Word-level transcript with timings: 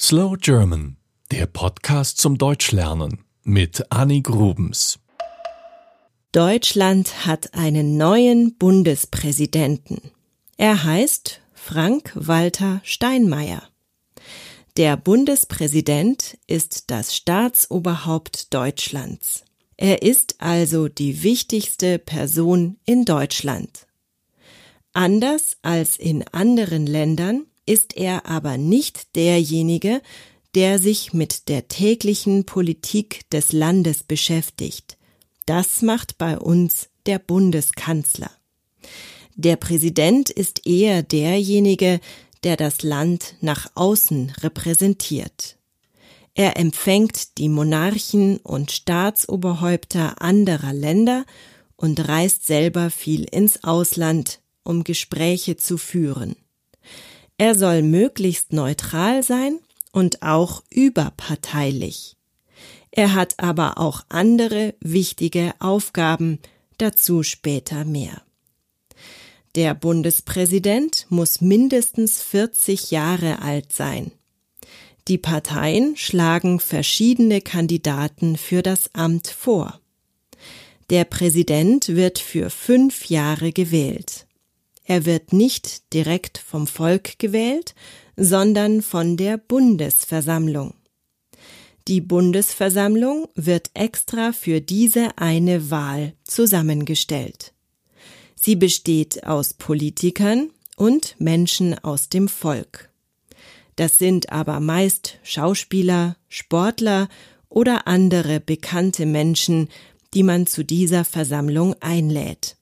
Slow 0.00 0.36
German, 0.36 0.96
der 1.30 1.46
Podcast 1.46 2.18
zum 2.18 2.36
Deutschlernen 2.36 3.24
mit 3.44 3.92
Annie 3.92 4.22
Grubens. 4.22 4.98
Deutschland 6.32 7.26
hat 7.26 7.54
einen 7.54 7.96
neuen 7.96 8.56
Bundespräsidenten. 8.58 10.10
Er 10.56 10.82
heißt 10.82 11.40
Frank-Walter 11.52 12.80
Steinmeier. 12.82 13.62
Der 14.76 14.96
Bundespräsident 14.96 16.38
ist 16.48 16.90
das 16.90 17.14
Staatsoberhaupt 17.14 18.52
Deutschlands. 18.52 19.44
Er 19.76 20.02
ist 20.02 20.40
also 20.40 20.88
die 20.88 21.22
wichtigste 21.22 22.00
Person 22.00 22.78
in 22.84 23.04
Deutschland. 23.04 23.86
Anders 24.92 25.56
als 25.62 25.96
in 25.96 26.24
anderen 26.32 26.88
Ländern 26.88 27.46
ist 27.66 27.96
er 27.96 28.26
aber 28.26 28.58
nicht 28.58 29.14
derjenige, 29.16 30.02
der 30.54 30.78
sich 30.78 31.12
mit 31.12 31.48
der 31.48 31.68
täglichen 31.68 32.44
Politik 32.44 33.28
des 33.30 33.52
Landes 33.52 34.02
beschäftigt. 34.02 34.96
Das 35.46 35.82
macht 35.82 36.16
bei 36.18 36.38
uns 36.38 36.88
der 37.06 37.18
Bundeskanzler. 37.18 38.30
Der 39.34 39.56
Präsident 39.56 40.30
ist 40.30 40.66
eher 40.66 41.02
derjenige, 41.02 42.00
der 42.44 42.56
das 42.56 42.82
Land 42.82 43.34
nach 43.40 43.70
außen 43.74 44.32
repräsentiert. 44.42 45.56
Er 46.34 46.56
empfängt 46.56 47.38
die 47.38 47.48
Monarchen 47.48 48.38
und 48.38 48.72
Staatsoberhäupter 48.72 50.20
anderer 50.20 50.72
Länder 50.72 51.24
und 51.76 52.08
reist 52.08 52.46
selber 52.46 52.90
viel 52.90 53.24
ins 53.24 53.64
Ausland, 53.64 54.40
um 54.62 54.84
Gespräche 54.84 55.56
zu 55.56 55.78
führen. 55.78 56.36
Er 57.36 57.54
soll 57.54 57.82
möglichst 57.82 58.52
neutral 58.52 59.22
sein 59.22 59.58
und 59.92 60.22
auch 60.22 60.62
überparteilich. 60.70 62.16
Er 62.90 63.14
hat 63.14 63.34
aber 63.38 63.78
auch 63.78 64.02
andere 64.08 64.74
wichtige 64.80 65.52
Aufgaben, 65.58 66.38
dazu 66.78 67.22
später 67.22 67.84
mehr. 67.84 68.22
Der 69.56 69.74
Bundespräsident 69.74 71.06
muss 71.10 71.40
mindestens 71.40 72.22
40 72.22 72.90
Jahre 72.90 73.42
alt 73.42 73.72
sein. 73.72 74.12
Die 75.06 75.18
Parteien 75.18 75.96
schlagen 75.96 76.60
verschiedene 76.60 77.40
Kandidaten 77.40 78.36
für 78.36 78.62
das 78.62 78.94
Amt 78.94 79.28
vor. 79.28 79.80
Der 80.90 81.04
Präsident 81.04 81.88
wird 81.88 82.18
für 82.18 82.50
fünf 82.50 83.06
Jahre 83.06 83.52
gewählt. 83.52 84.23
Er 84.84 85.06
wird 85.06 85.32
nicht 85.32 85.92
direkt 85.92 86.38
vom 86.38 86.66
Volk 86.66 87.18
gewählt, 87.18 87.74
sondern 88.16 88.82
von 88.82 89.16
der 89.16 89.38
Bundesversammlung. 89.38 90.74
Die 91.88 92.00
Bundesversammlung 92.00 93.28
wird 93.34 93.70
extra 93.74 94.32
für 94.32 94.60
diese 94.60 95.18
eine 95.18 95.70
Wahl 95.70 96.14
zusammengestellt. 96.24 97.52
Sie 98.34 98.56
besteht 98.56 99.26
aus 99.26 99.54
Politikern 99.54 100.50
und 100.76 101.16
Menschen 101.18 101.78
aus 101.82 102.08
dem 102.08 102.28
Volk. 102.28 102.90
Das 103.76 103.98
sind 103.98 104.30
aber 104.30 104.60
meist 104.60 105.18
Schauspieler, 105.22 106.16
Sportler 106.28 107.08
oder 107.48 107.86
andere 107.86 108.40
bekannte 108.40 109.06
Menschen, 109.06 109.68
die 110.14 110.22
man 110.22 110.46
zu 110.46 110.64
dieser 110.64 111.04
Versammlung 111.04 111.74
einlädt. 111.80 112.56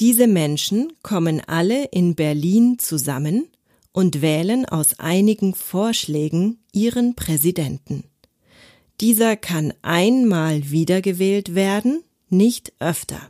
Diese 0.00 0.26
Menschen 0.26 0.94
kommen 1.02 1.42
alle 1.46 1.84
in 1.84 2.14
Berlin 2.14 2.78
zusammen 2.78 3.48
und 3.92 4.22
wählen 4.22 4.64
aus 4.64 4.98
einigen 4.98 5.54
Vorschlägen 5.54 6.58
ihren 6.72 7.14
Präsidenten. 7.14 8.04
Dieser 9.02 9.36
kann 9.36 9.74
einmal 9.82 10.70
wiedergewählt 10.70 11.54
werden, 11.54 12.02
nicht 12.30 12.72
öfter. 12.78 13.20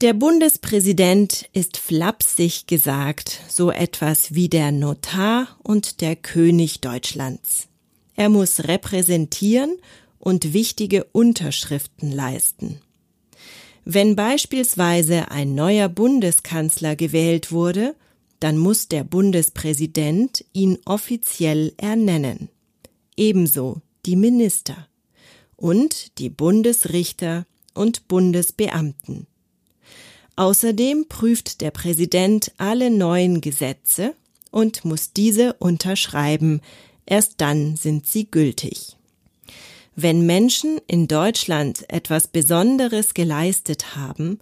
Der 0.00 0.14
Bundespräsident 0.14 1.50
ist 1.52 1.76
flapsig 1.76 2.66
gesagt 2.66 3.40
so 3.48 3.70
etwas 3.70 4.34
wie 4.34 4.48
der 4.48 4.72
Notar 4.72 5.58
und 5.62 6.00
der 6.00 6.16
König 6.16 6.80
Deutschlands. 6.80 7.68
Er 8.14 8.30
muss 8.30 8.64
repräsentieren 8.64 9.76
und 10.18 10.54
wichtige 10.54 11.04
Unterschriften 11.04 12.10
leisten. 12.10 12.80
Wenn 13.84 14.16
beispielsweise 14.16 15.30
ein 15.30 15.54
neuer 15.54 15.88
Bundeskanzler 15.88 16.96
gewählt 16.96 17.52
wurde, 17.52 17.94
dann 18.40 18.56
muss 18.56 18.88
der 18.88 19.04
Bundespräsident 19.04 20.44
ihn 20.52 20.78
offiziell 20.86 21.74
ernennen. 21.76 22.48
Ebenso 23.16 23.82
die 24.06 24.16
Minister 24.16 24.88
und 25.56 26.18
die 26.18 26.30
Bundesrichter 26.30 27.46
und 27.74 28.08
Bundesbeamten. 28.08 29.26
Außerdem 30.36 31.06
prüft 31.08 31.60
der 31.60 31.70
Präsident 31.70 32.52
alle 32.58 32.90
neuen 32.90 33.40
Gesetze 33.40 34.14
und 34.50 34.84
muss 34.84 35.12
diese 35.12 35.54
unterschreiben, 35.54 36.60
erst 37.06 37.40
dann 37.40 37.76
sind 37.76 38.06
sie 38.06 38.30
gültig. 38.30 38.93
Wenn 39.96 40.26
Menschen 40.26 40.80
in 40.88 41.06
Deutschland 41.06 41.88
etwas 41.88 42.26
Besonderes 42.26 43.14
geleistet 43.14 43.94
haben, 43.94 44.40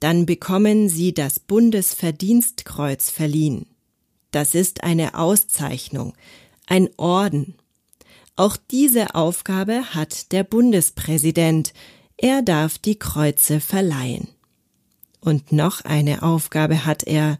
dann 0.00 0.24
bekommen 0.24 0.88
sie 0.88 1.12
das 1.12 1.40
Bundesverdienstkreuz 1.40 3.10
verliehen. 3.10 3.66
Das 4.30 4.54
ist 4.54 4.82
eine 4.82 5.18
Auszeichnung, 5.18 6.14
ein 6.66 6.88
Orden. 6.96 7.54
Auch 8.36 8.56
diese 8.56 9.14
Aufgabe 9.14 9.94
hat 9.94 10.32
der 10.32 10.42
Bundespräsident. 10.42 11.72
Er 12.16 12.42
darf 12.42 12.78
die 12.78 12.98
Kreuze 12.98 13.60
verleihen. 13.60 14.28
Und 15.20 15.52
noch 15.52 15.82
eine 15.82 16.22
Aufgabe 16.22 16.84
hat 16.84 17.04
er. 17.04 17.38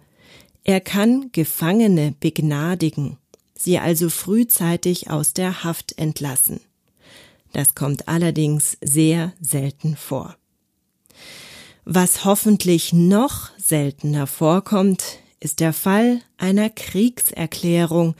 Er 0.63 0.81
kann 0.81 1.31
Gefangene 1.33 2.15
begnadigen, 2.21 3.19
sie 3.55 3.79
also 3.79 4.09
frühzeitig 4.09 5.11
aus 5.11 5.33
der 5.33 5.65
Haft 5.65 5.99
entlassen. 5.99 6.61
Das 7.55 7.77
kommt 7.77 8.09
allerdings 8.09 8.77
sehr 8.83 9.33
selten 9.41 9.97
vor. 9.97 10.37
Was 11.85 12.25
hoffentlich 12.25 12.93
noch 12.93 13.51
seltener 13.59 14.27
vorkommt, 14.27 15.21
ist 15.39 15.61
der 15.61 15.73
Fall 15.73 16.21
einer 16.37 16.69
Kriegserklärung. 16.69 18.17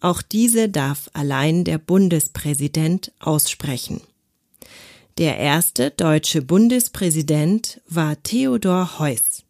Auch 0.00 0.20
diese 0.20 0.68
darf 0.68 1.08
allein 1.14 1.64
der 1.64 1.78
Bundespräsident 1.78 3.10
aussprechen. 3.20 4.02
Der 5.16 5.38
erste 5.38 5.90
deutsche 5.90 6.42
Bundespräsident 6.42 7.80
war 7.88 8.22
Theodor 8.22 8.98
Heuss. 8.98 9.44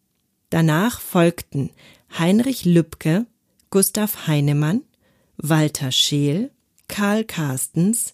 Danach 0.49 1.01
folgten 1.01 1.71
Heinrich 2.17 2.63
Lübke, 2.63 3.25
Gustav 3.69 4.27
Heinemann, 4.27 4.83
Walter 5.35 5.91
Scheel, 5.91 6.51
Karl 6.87 7.25
Carstens, 7.25 8.13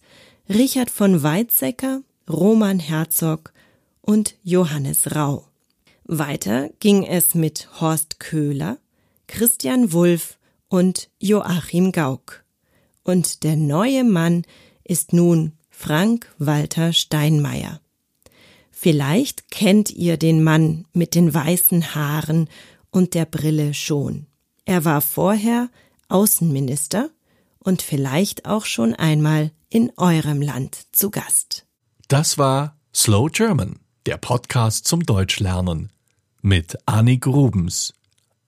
Richard 0.49 0.89
von 0.89 1.23
Weizsäcker, 1.23 2.01
Roman 2.29 2.79
Herzog 2.79 3.53
und 4.01 4.35
Johannes 4.43 5.15
Rau. 5.15 5.47
Weiter 6.05 6.69
ging 6.79 7.03
es 7.03 7.35
mit 7.35 7.69
Horst 7.79 8.19
Köhler, 8.19 8.77
Christian 9.27 9.93
Wulff 9.93 10.37
und 10.67 11.09
Joachim 11.19 11.91
Gauck. 11.91 12.43
Und 13.03 13.43
der 13.43 13.55
neue 13.55 14.03
Mann 14.03 14.43
ist 14.83 15.13
nun 15.13 15.53
Frank 15.69 16.33
Walter 16.37 16.91
Steinmeier. 16.91 17.79
Vielleicht 18.71 19.51
kennt 19.51 19.91
ihr 19.91 20.17
den 20.17 20.43
Mann 20.43 20.85
mit 20.91 21.15
den 21.15 21.33
weißen 21.33 21.95
Haaren 21.95 22.49
und 22.89 23.13
der 23.13 23.25
Brille 23.25 23.73
schon. 23.73 24.25
Er 24.65 24.85
war 24.85 25.01
vorher 25.01 25.69
Außenminister 26.09 27.09
und 27.63 27.81
vielleicht 27.81 28.45
auch 28.45 28.65
schon 28.65 28.93
einmal 28.93 29.51
in 29.69 29.91
eurem 29.97 30.41
Land 30.41 30.79
zu 30.91 31.09
Gast. 31.11 31.65
Das 32.07 32.37
war 32.37 32.77
Slow 32.93 33.29
German, 33.31 33.79
der 34.05 34.17
Podcast 34.17 34.85
zum 34.85 35.05
Deutschlernen 35.05 35.91
mit 36.41 36.77
Annie 36.85 37.19
Grubens. 37.19 37.93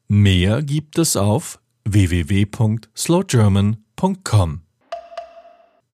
Mehr 0.08 0.62
gibt 0.62 0.98
es 0.98 1.16
auf 1.16 1.60
www.slowgerman.com. 1.86 4.62